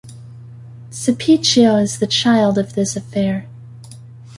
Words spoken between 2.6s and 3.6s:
this affair.